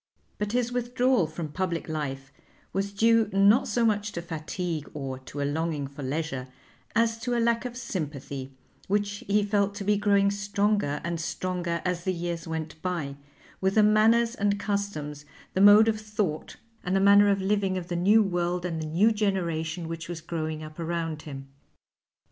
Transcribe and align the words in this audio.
But 0.39 0.53
his 0.53 0.71
withdrawal 0.71 1.27
from 1.27 1.51
public 1.51 1.87
life 1.87 2.33
was 2.73 2.91
due 2.91 3.29
not 3.31 3.67
so 3.67 3.85
much 3.85 4.11
to 4.13 4.21
fatigue 4.23 4.89
or 4.95 5.19
to 5.19 5.43
a 5.43 5.43
longing 5.45 5.85
for 5.85 6.01
leisure 6.01 6.47
as 6.95 7.19
to 7.19 7.37
a 7.37 7.39
lack 7.39 7.65
of 7.65 7.77
sympathy, 7.77 8.51
which 8.87 9.23
he 9.27 9.43
felt 9.43 9.75
to 9.75 9.83
be 9.83 9.97
growing 9.97 10.31
stronger 10.31 11.01
and 11.03 11.21
stronger 11.21 11.83
as 11.85 12.03
the 12.03 12.13
years 12.13 12.47
went 12.47 12.81
by, 12.81 13.15
with 13.61 13.75
the 13.75 13.83
manners 13.83 14.33
and 14.33 14.59
customs, 14.59 15.23
the 15.53 15.61
mode 15.61 15.87
of 15.87 16.01
thought, 16.01 16.55
and 16.83 16.95
the 16.95 16.99
manner 16.99 17.29
of 17.29 17.39
living 17.39 17.77
of 17.77 17.87
the 17.87 17.95
new 17.95 18.23
world 18.23 18.65
and 18.65 18.81
the 18.81 18.87
new 18.87 19.11
generation 19.11 19.87
which 19.87 20.09
was 20.09 20.19
growing 20.19 20.63
up 20.63 20.79
around 20.79 21.21
him. 21.21 21.47